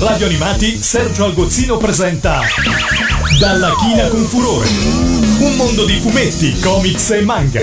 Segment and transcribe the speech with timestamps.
[0.00, 2.40] Radio Animati Sergio Algozzino presenta
[3.38, 4.66] Dalla china con furore.
[5.40, 7.60] Un mondo di fumetti, comics e manga.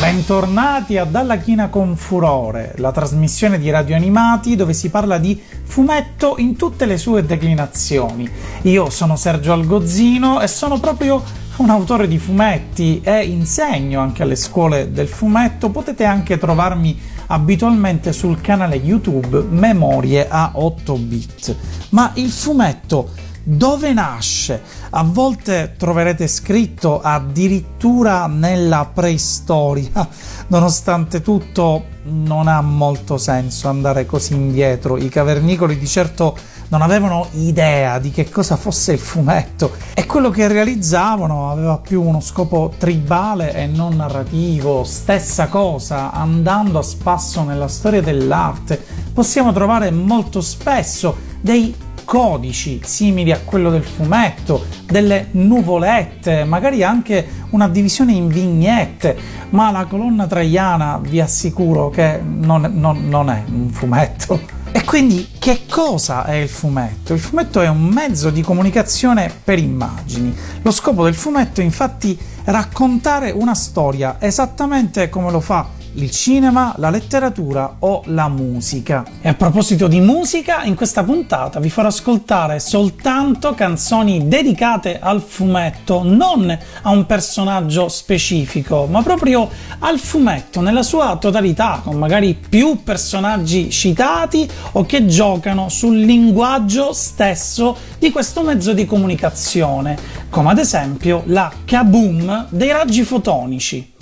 [0.00, 5.40] Bentornati a Dalla China con Furore, la trasmissione di Radio Animati dove si parla di
[5.62, 8.28] fumetto in tutte le sue declinazioni.
[8.62, 11.22] Io sono Sergio Algozzino e sono proprio
[11.56, 15.70] un autore di fumetti e insegno anche alle scuole del fumetto.
[15.70, 21.56] Potete anche trovarmi abitualmente sul canale YouTube Memorie a 8 bit.
[21.90, 23.10] Ma il fumetto
[23.46, 24.62] dove nasce?
[24.90, 30.08] A volte troverete scritto addirittura nella preistoria.
[30.48, 34.96] Nonostante tutto, non ha molto senso andare così indietro.
[34.96, 36.36] I cavernicoli di certo
[36.68, 42.02] non avevano idea di che cosa fosse il fumetto e quello che realizzavano aveva più
[42.02, 44.84] uno scopo tribale e non narrativo.
[44.84, 48.82] Stessa cosa, andando a spasso nella storia dell'arte,
[49.12, 57.26] possiamo trovare molto spesso dei codici simili a quello del fumetto, delle nuvolette, magari anche
[57.50, 59.16] una divisione in vignette,
[59.50, 64.62] ma la colonna traiana vi assicuro che non, non, non è un fumetto.
[64.76, 67.12] E quindi che cosa è il fumetto?
[67.12, 70.36] Il fumetto è un mezzo di comunicazione per immagini.
[70.62, 76.74] Lo scopo del fumetto infatti è raccontare una storia esattamente come lo fa il cinema,
[76.78, 79.04] la letteratura o la musica.
[79.20, 85.20] E a proposito di musica, in questa puntata vi farò ascoltare soltanto canzoni dedicate al
[85.20, 89.48] fumetto, non a un personaggio specifico, ma proprio
[89.80, 96.92] al fumetto nella sua totalità, con magari più personaggi citati o che giocano sul linguaggio
[96.92, 99.96] stesso di questo mezzo di comunicazione,
[100.30, 103.93] come ad esempio la kaboom dei raggi fotonici.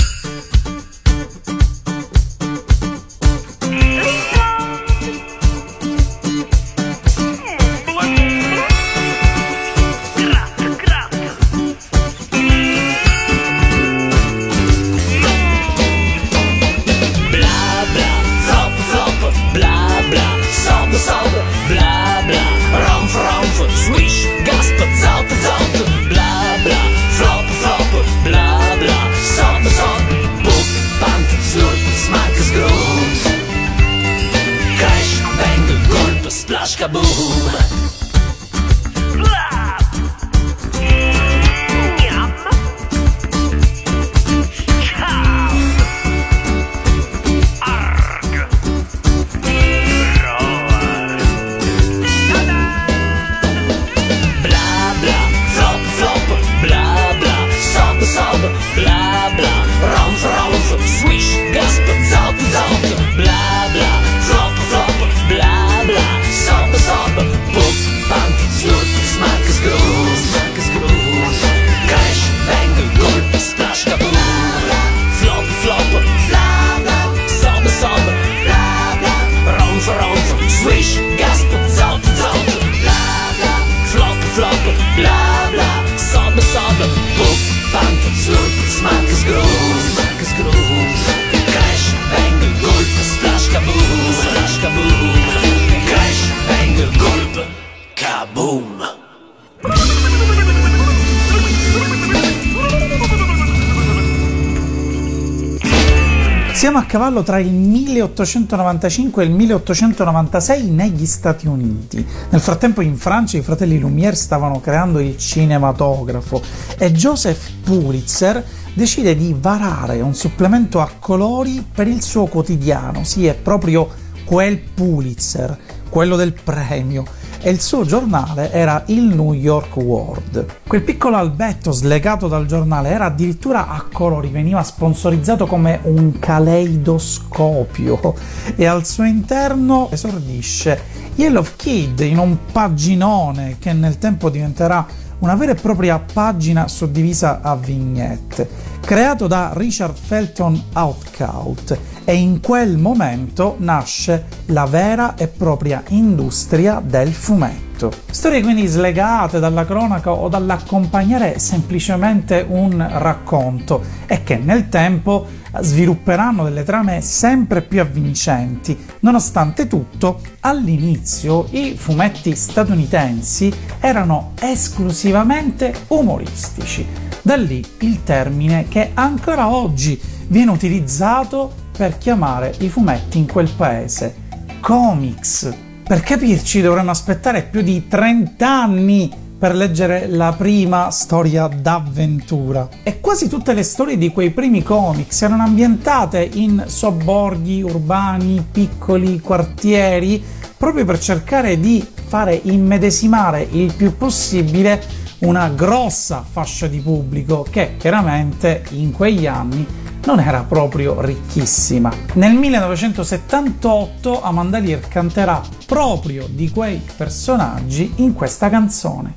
[106.83, 112.05] A cavallo tra il 1895 e il 1896 negli Stati Uniti.
[112.31, 116.43] Nel frattempo in Francia i fratelli Lumière stavano creando il cinematografo
[116.77, 118.45] e Joseph Pulitzer
[118.75, 123.05] decide di varare un supplemento a colori per il suo quotidiano.
[123.05, 123.89] Sì, è proprio
[124.25, 125.57] quel Pulitzer,
[125.89, 127.05] quello del premio
[127.43, 130.47] e il suo giornale era il New York World.
[130.67, 138.15] Quel piccolo albetto slegato dal giornale era addirittura a colori, veniva sponsorizzato come un caleidoscopio
[138.55, 144.87] e al suo interno esordisce Yellow Kid in un paginone che nel tempo diventerà
[145.19, 148.49] una vera e propria pagina suddivisa a vignette,
[148.85, 156.83] creato da Richard Felton Outcault e in quel momento nasce la vera e propria industria
[156.85, 157.91] del fumetto.
[158.11, 165.27] Storie quindi slegate dalla cronaca o dall'accompagnare semplicemente un racconto e che nel tempo
[165.61, 168.77] svilupperanno delle trame sempre più avvincenti.
[169.01, 177.12] Nonostante tutto, all'inizio i fumetti statunitensi erano esclusivamente umoristici.
[177.25, 183.49] Da lì il termine che ancora oggi viene utilizzato per chiamare i fumetti in quel
[183.49, 184.15] paese
[184.61, 185.55] comics.
[185.85, 192.69] Per capirci dovremmo aspettare più di 30 anni per leggere la prima storia d'avventura.
[192.83, 199.21] E quasi tutte le storie di quei primi comics erano ambientate in sobborghi urbani, piccoli
[199.21, 200.23] quartieri,
[200.57, 207.77] proprio per cercare di fare immedesimare il più possibile una grossa fascia di pubblico che
[207.77, 209.67] chiaramente in quegli anni
[210.05, 211.93] non era proprio ricchissima.
[212.15, 219.17] Nel 1978 Amanda Lear canterà proprio di quei personaggi in questa canzone.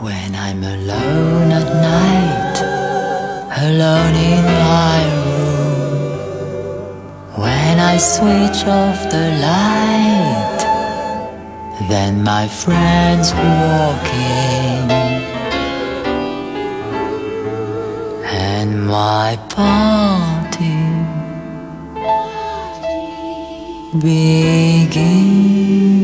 [0.00, 2.60] When I'm alone at night,
[3.56, 6.18] alone in my room,
[7.36, 10.53] when I switch off the light,
[11.88, 14.90] then my friends walk in,
[18.24, 20.78] and my party
[23.98, 26.03] begins.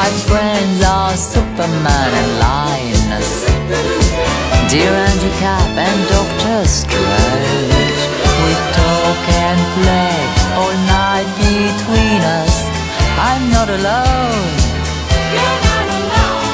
[0.00, 3.30] My friends are Superman and Linus.
[4.70, 7.98] Dear Handicap and Doctor Strange.
[8.44, 10.16] We talk and play
[10.58, 12.54] all night between us.
[13.28, 14.46] I'm not alone.
[15.34, 16.46] You're not alone.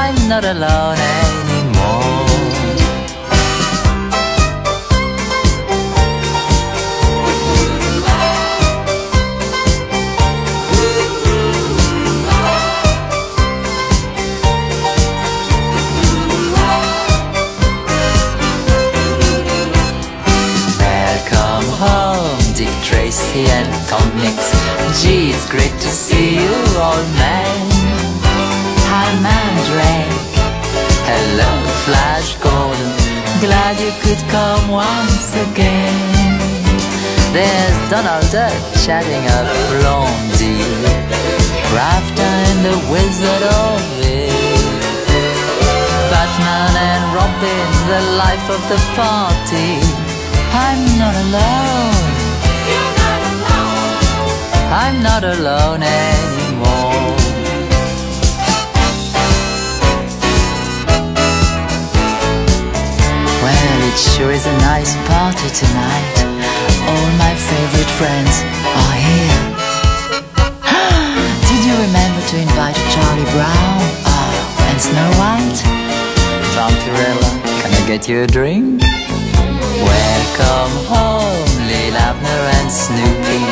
[0.00, 1.19] I'm not alone
[25.40, 27.64] it's great to see you, old man.
[28.92, 30.20] Hi, Mandrake.
[31.08, 31.50] Hello,
[31.86, 32.92] Flash Gordon.
[33.40, 35.96] Glad you could come once again.
[37.32, 38.52] There's Donald Duck
[38.84, 40.60] chatting up Blondie.
[41.72, 44.28] Rafter and the Wizard of It.
[46.12, 49.72] Batman and Robin, the life of the party.
[50.52, 52.19] I'm not alone.
[54.72, 56.94] I'm not alone anymore.
[63.42, 66.14] Well, it sure is a nice party tonight.
[66.86, 68.46] All my favorite friends
[68.78, 69.42] are here.
[71.50, 73.82] Did you remember to invite Charlie Brown?
[74.06, 75.60] Oh, and Snow White?
[76.54, 77.30] Vampirella,
[77.60, 78.82] can I get you a drink?
[79.82, 81.49] Welcome home,
[81.94, 83.42] Abner and Snoopy.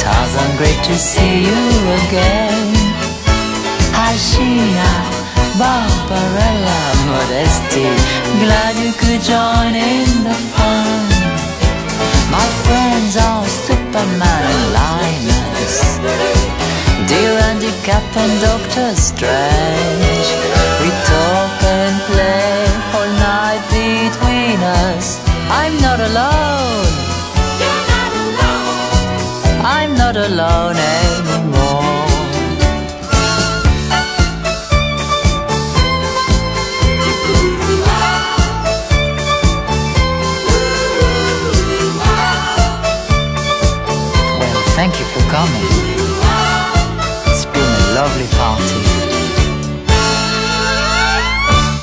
[0.00, 1.62] Tarzan, great to see you
[2.06, 2.72] again.
[3.96, 4.90] Hi, Sheena,
[5.60, 7.88] Barbarella, Modesty.
[8.42, 11.00] Glad you could join in the fun.
[12.32, 15.76] My friends are Superman and Linus.
[17.08, 20.28] Dear Handicap and Doctor Strange.
[20.80, 25.20] We talk and play all night between us.
[25.50, 26.31] I'm not alone.
[30.24, 31.82] Alone anymore.
[44.38, 45.66] Well, thank you for coming.
[47.26, 49.00] It's been a lovely party.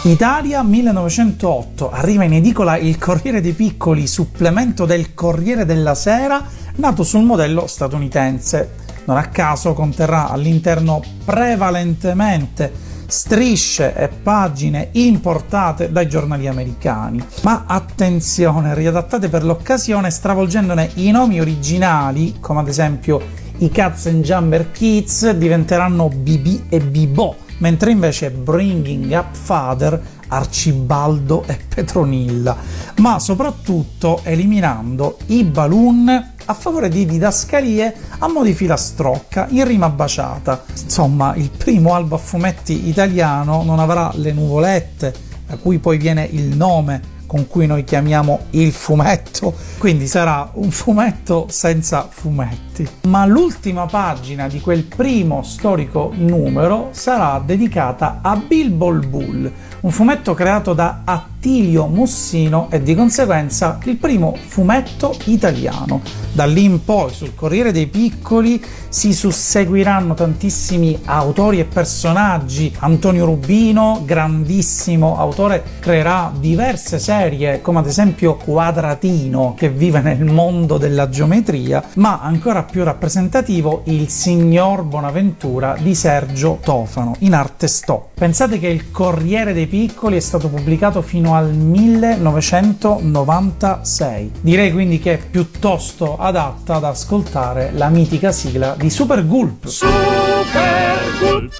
[0.03, 6.41] Italia 1908 arriva in edicola il Corriere dei Piccoli, supplemento del Corriere della Sera,
[6.79, 8.87] nato sul modello statunitense.
[9.05, 17.23] Non a caso conterrà all'interno prevalentemente strisce e pagine importate dai giornali americani.
[17.41, 23.21] Ma attenzione, riadattate per l'occasione stravolgendone i nomi originali, come ad esempio
[23.57, 31.43] i Cats and Jumper Kids diventeranno BB e Bibo mentre invece Bringing Up Father, Arcibaldo
[31.45, 32.55] e Petronilla,
[32.97, 39.87] ma soprattutto eliminando i balloon a favore di didascalie a mo' di filastrocca in rima
[39.89, 40.63] baciata.
[40.81, 45.13] Insomma, il primo albo a fumetti italiano non avrà le nuvolette
[45.45, 50.71] da cui poi viene il nome con cui noi chiamiamo il fumetto, quindi sarà un
[50.71, 52.87] fumetto senza fumetti.
[53.01, 60.33] Ma l'ultima pagina di quel primo storico numero sarà dedicata a Bilbo Bull, un fumetto
[60.33, 66.01] creato da Attilio Mussino e di conseguenza il primo fumetto italiano.
[66.31, 72.73] Da lì in poi sul Corriere dei Piccoli si susseguiranno tantissimi autori e personaggi.
[72.79, 77.18] Antonio Rubino, grandissimo autore, creerà diverse serie,
[77.61, 84.07] come ad esempio Quadratino, che vive nel mondo della geometria, ma ancora più rappresentativo il
[84.07, 88.11] Signor Bonaventura di Sergio Tofano, in arte stop.
[88.13, 94.31] Pensate che il Corriere dei Piccoli è stato pubblicato fino al 1996.
[94.39, 99.67] Direi quindi che è piuttosto adatta ad ascoltare la mitica sigla di Super Gulp.
[99.67, 101.51] Super Gulp!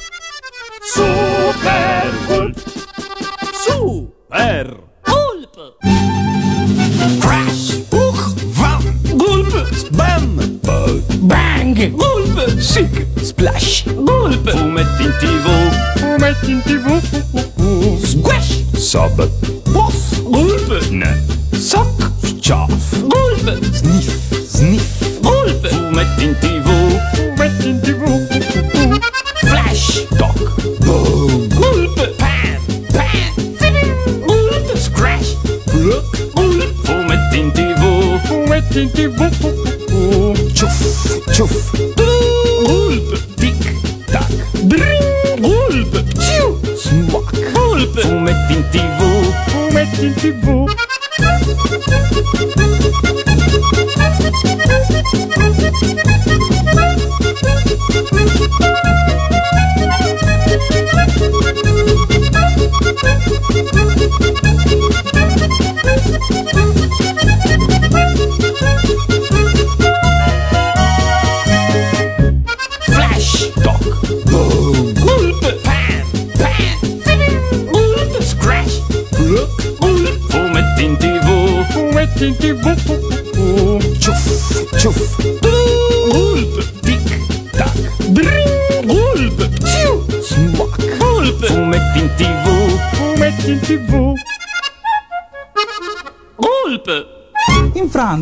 [0.79, 2.63] Super Gulp!
[3.51, 4.87] Super
[7.19, 7.83] Crash!
[7.91, 8.21] Uch!
[8.55, 8.81] Vam!
[9.17, 9.51] Gulp!
[9.75, 10.39] Spam!
[11.27, 11.75] Bang!
[11.97, 12.61] Gulp!
[12.61, 12.87] Sick!
[13.17, 13.83] Splash!
[13.83, 14.47] Gulp!
[14.55, 15.45] Fumetti in tv!
[15.97, 17.01] Fumetti in tv!
[17.99, 18.63] Squash!
[18.79, 19.17] Sub!
[19.73, 20.23] Puff!
[20.23, 20.91] Gulp!
[20.91, 21.13] Ne!
[21.51, 21.91] Sock!
[22.39, 23.01] Chaff!
[23.09, 23.61] Gulp!
[23.73, 24.31] Sniff!
[24.47, 25.21] Sniff!
[25.21, 25.67] Gulp!
[25.67, 26.68] Fumetti in tv!
[38.79, 40.53] Fumetti in tv!
[40.53, 41.19] Ciuff!
[41.33, 41.71] Ciuff!
[41.95, 43.35] Gulp!
[43.35, 43.75] Tic!
[44.07, 44.31] Tac!
[44.63, 45.41] Bring!
[45.41, 45.93] Gulp!
[46.17, 46.59] Ciu!
[46.77, 47.53] Smack!
[47.53, 47.99] Gulp!
[47.99, 48.99] Fumetti in tv!
[49.49, 50.05] Fumetti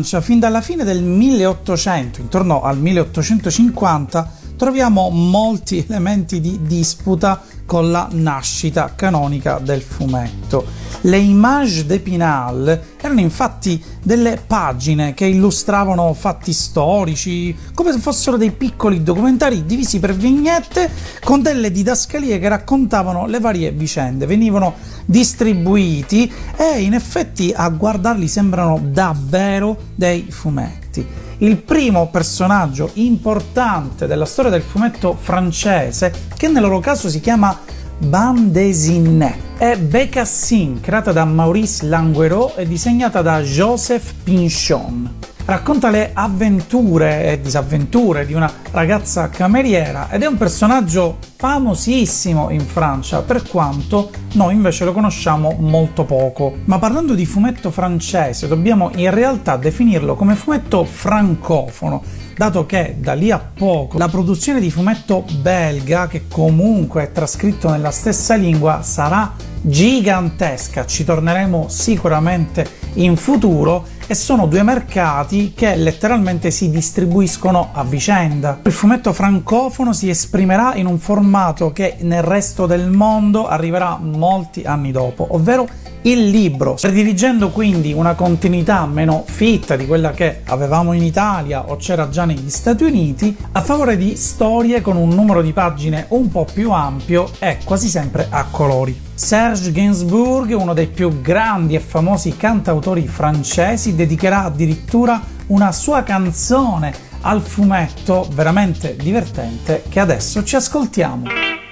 [0.08, 7.90] Francia, fin dalla fine del 1800, intorno al 1850, troviamo molti elementi di disputa con
[7.90, 10.64] la nascita canonica del fumetto.
[11.02, 18.52] Le images d'Épinal erano infatti delle pagine che illustravano fatti storici, come se fossero dei
[18.52, 20.90] piccoli documentari divisi per vignette
[21.22, 24.24] con delle didascalie che raccontavano le varie vicende.
[24.24, 31.27] Venivano distribuiti e in effetti a guardarli sembrano davvero dei fumetti.
[31.40, 37.56] Il primo personaggio importante della storia del fumetto francese, che nel loro caso si chiama
[37.96, 45.27] Bande dessinée, è Bécassine, creata da Maurice Languereau e disegnata da Joseph Pinchon.
[45.48, 52.60] Racconta le avventure e disavventure di una ragazza cameriera ed è un personaggio famosissimo in
[52.60, 56.58] Francia, per quanto noi invece lo conosciamo molto poco.
[56.66, 62.02] Ma parlando di fumetto francese, dobbiamo in realtà definirlo come fumetto francofono,
[62.36, 67.70] dato che da lì a poco la produzione di fumetto belga, che comunque è trascritto
[67.70, 70.86] nella stessa lingua, sarà gigantesca.
[70.86, 78.60] Ci torneremo sicuramente in futuro e sono due mercati che letteralmente si distribuiscono a vicenda.
[78.64, 84.62] Il fumetto francofono si esprimerà in un formato che nel resto del mondo arriverà molti
[84.62, 85.68] anni dopo, ovvero
[86.10, 91.76] il libro, prediligendo quindi una continuità meno fitta di quella che avevamo in Italia o
[91.76, 96.30] c'era già negli Stati Uniti, a favore di storie con un numero di pagine un
[96.30, 98.98] po' più ampio e quasi sempre a colori.
[99.14, 107.06] Serge Gainsbourg, uno dei più grandi e famosi cantautori francesi, dedicherà addirittura una sua canzone
[107.22, 111.67] al fumetto veramente divertente che adesso ci ascoltiamo.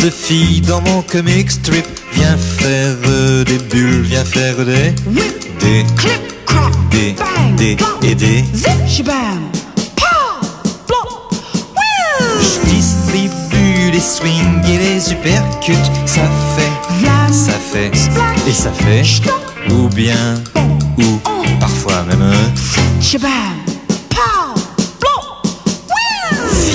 [0.00, 4.94] Petite fille dans mon comic strip, viens faire euh, des bulles, viens faire des
[5.60, 8.44] des Clip, clop, des bang, des et des.
[8.54, 9.40] zip, shabam,
[9.96, 10.46] pow,
[10.88, 11.34] blop,
[12.40, 15.74] Je distribue les swings et les uppercuts,
[16.06, 16.22] ça
[16.56, 19.34] fait, ça fait splash, et ça fait Stop.
[19.70, 20.42] ou bien
[20.98, 21.42] ou Oh.
[21.60, 22.22] parfois même.
[22.22, 23.30] euh, shabam,
[24.08, 24.54] pow,
[25.00, 25.52] blop.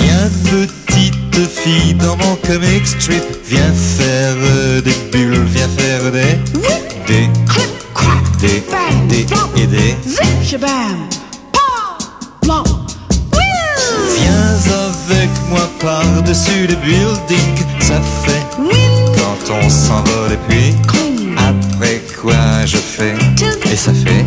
[0.04, 0.30] Viens
[1.36, 3.24] petite fille dans mon comic strip.
[3.46, 6.38] Viens faire euh, des bulles, viens faire des.
[7.08, 7.30] Des.
[8.40, 8.64] Des.
[9.10, 9.26] Des.
[9.62, 9.96] Et des.
[14.18, 14.56] Viens
[14.88, 17.66] avec moi par-dessus le building.
[17.80, 18.46] Ça fait
[19.16, 20.74] quand on s'envole et puis.
[21.38, 23.16] Après quoi je fais?
[23.72, 24.26] Et ça fait.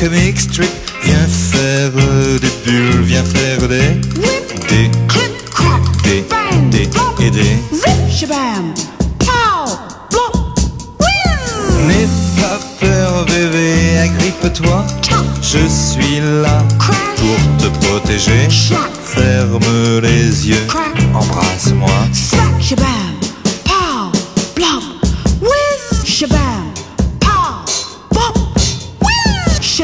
[0.00, 0.68] Comic strip.
[1.04, 2.97] Viens faire euh, des bulles,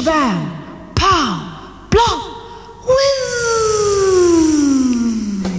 [0.04, 1.40] shabam, pow,
[1.88, 2.20] blop,
[2.84, 2.92] whiz.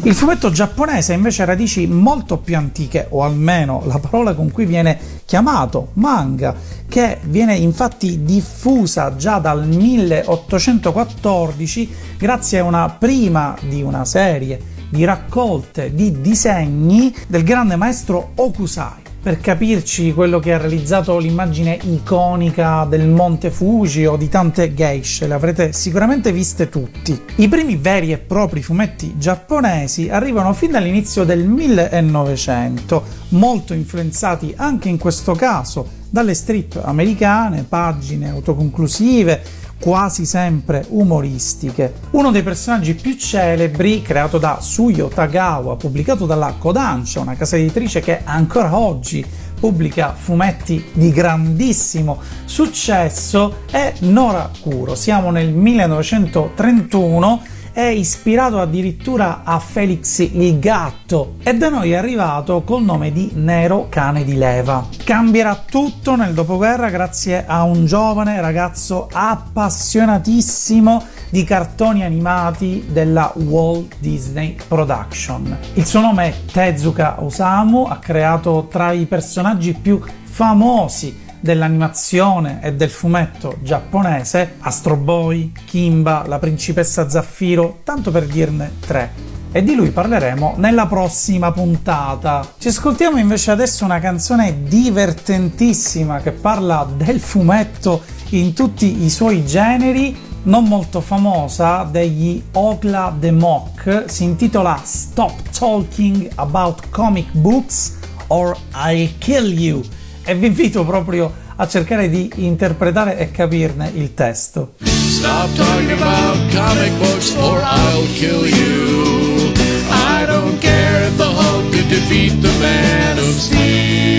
[0.03, 4.65] Il fumetto giapponese ha invece radici molto più antiche, o almeno la parola con cui
[4.65, 6.53] viene chiamato manga,
[6.87, 15.03] che viene infatti diffusa già dal 1814 grazie a una prima di una serie di
[15.03, 19.04] raccolte di disegni del grande maestro Okusai.
[19.25, 25.25] Per capirci quello che ha realizzato l'immagine iconica del Monte Fuji o di tante geishe,
[25.25, 27.19] le avrete sicuramente viste tutti.
[27.37, 34.89] I primi veri e propri fumetti giapponesi arrivano fin dall'inizio del 1900, molto influenzati anche
[34.89, 39.41] in questo caso dalle strip americane, pagine autoconclusive,
[39.85, 41.93] quasi sempre umoristiche.
[42.13, 47.99] Uno dei personaggi più celebri, creato da Suyo Tagawa, pubblicato dalla Kodansha, una casa editrice
[47.99, 49.23] che ancora oggi
[49.59, 54.95] pubblica fumetti di grandissimo successo, è Nora Kuro.
[54.95, 57.43] Siamo nel 1931
[57.75, 63.31] è ispirato addirittura a Felix il gatto e da noi è arrivato col nome di
[63.33, 64.87] Nero cane di leva.
[65.03, 73.97] Cambierà tutto nel dopoguerra grazie a un giovane ragazzo appassionatissimo di cartoni animati della Walt
[73.99, 75.57] Disney Production.
[75.73, 82.73] Il suo nome è Tezuka Osamu, ha creato tra i personaggi più famosi dell'animazione e
[82.73, 89.11] del fumetto giapponese, Astro Boy, Kimba, la principessa Zaffiro, tanto per dirne tre.
[89.51, 92.55] E di lui parleremo nella prossima puntata.
[92.57, 99.45] Ci ascoltiamo invece adesso una canzone divertentissima che parla del fumetto in tutti i suoi
[99.45, 107.99] generi, non molto famosa, degli Ogla the Mock, si intitola Stop Talking About Comic Books
[108.27, 109.83] or I'll Kill You
[110.25, 114.73] e vi invito proprio a cercare di interpretare e capirne il testo.
[114.83, 119.53] Stop talking about comic books or I'll kill you.
[119.89, 124.14] I don't care if the Hulk could defeat the Man of Steel.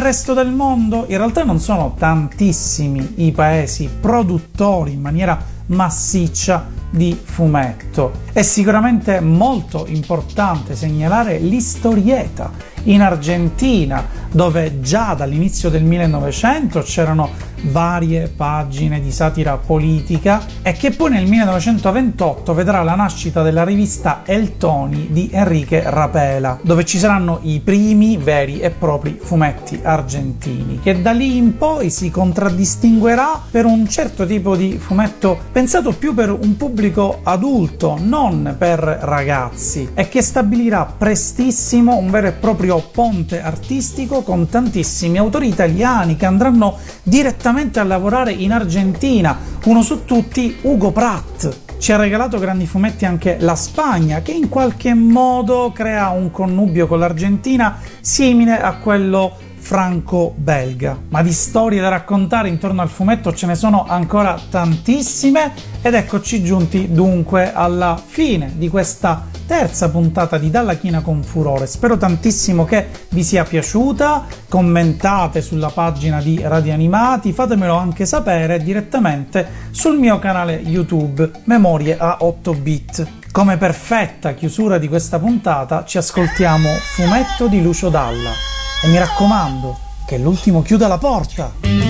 [0.00, 7.18] Resto del mondo in realtà non sono tantissimi i paesi produttori in maniera massiccia di
[7.22, 8.20] fumetto.
[8.32, 12.50] È sicuramente molto importante segnalare l'istorieta
[12.84, 17.30] in Argentina, dove già dall'inizio del 1900 c'erano
[17.62, 24.22] varie pagine di satira politica e che poi nel 1928 vedrà la nascita della rivista
[24.24, 30.80] El Toni di Enrique Rapela, dove ci saranno i primi veri e propri fumetti argentini,
[30.80, 36.14] che da lì in poi si contraddistinguerà per un certo tipo di fumetto pensato più
[36.14, 42.80] per un pubblico adulto, non per ragazzi, e che stabilirà prestissimo un vero e proprio
[42.92, 50.04] ponte artistico con tantissimi autori italiani che andranno direttamente a lavorare in Argentina, uno su
[50.04, 51.78] tutti Ugo Pratt.
[51.78, 56.86] Ci ha regalato grandi fumetti anche la Spagna, che in qualche modo crea un connubio
[56.86, 59.34] con l'Argentina simile a quello
[59.68, 60.98] franco-belga.
[61.10, 65.52] Ma di storie da raccontare intorno al fumetto ce ne sono ancora tantissime
[65.82, 71.66] ed eccoci giunti dunque alla fine di questa terza puntata di Dalla China con Furore.
[71.66, 78.62] Spero tantissimo che vi sia piaciuta, commentate sulla pagina di Radio Animati, fatemelo anche sapere
[78.62, 83.06] direttamente sul mio canale YouTube Memorie a 8 bit.
[83.30, 88.56] Come perfetta chiusura di questa puntata ci ascoltiamo Fumetto di Lucio Dalla.
[88.80, 91.87] E mi raccomando, che l'ultimo chiuda la porta.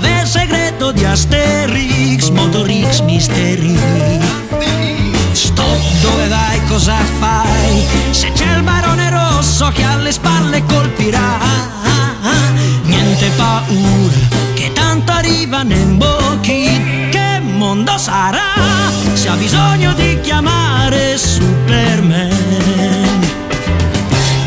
[0.00, 3.76] È il segreto di Asterix Motor X Misteri
[5.32, 7.84] Stop, dove vai, cosa fai?
[8.10, 11.38] Se c'è il barone rosso che alle spalle colpirà
[12.84, 14.14] Niente paura,
[14.54, 22.30] che tanto arriva Nembocchi Che mondo sarà se ha bisogno di chiamare Superman?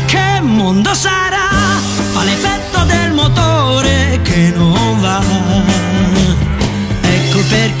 [0.06, 1.48] Che mondo sarà?
[2.12, 4.65] Fa l'effetto del motore che non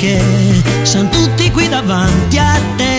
[0.06, 2.95] perché siamo tutti qui davanti a te,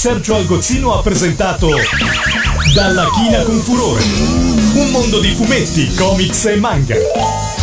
[0.00, 1.68] Sergio Algozzino ha presentato
[2.74, 4.02] Dalla China con Furore.
[4.02, 7.59] Un mondo di fumetti, comics e manga.